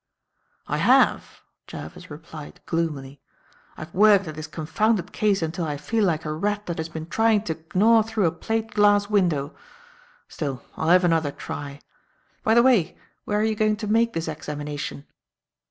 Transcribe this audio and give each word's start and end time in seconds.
"I 0.65 0.77
have," 0.77 1.41
Jervis 1.67 2.09
replied, 2.09 2.59
gloomily. 2.65 3.21
"I 3.77 3.81
have 3.81 3.93
worked 3.93 4.27
at 4.27 4.33
this 4.33 4.47
confounded 4.47 5.11
case 5.11 5.43
until 5.43 5.65
I 5.65 5.77
feel 5.77 6.03
like 6.03 6.25
a 6.25 6.33
rat 6.33 6.65
that 6.65 6.79
has 6.79 6.89
been 6.89 7.05
trying 7.05 7.43
to 7.43 7.63
gnaw 7.75 8.01
through 8.01 8.25
a 8.25 8.31
plate 8.31 8.71
glass 8.71 9.11
window. 9.11 9.53
Still, 10.27 10.63
I'll 10.75 10.89
have 10.89 11.03
another 11.03 11.31
try. 11.31 11.81
By 12.41 12.55
the 12.55 12.63
way, 12.63 12.97
where 13.25 13.39
are 13.39 13.43
you 13.43 13.53
going 13.53 13.75
to 13.75 13.85
make 13.85 14.13
this 14.13 14.27
examination?" 14.27 15.05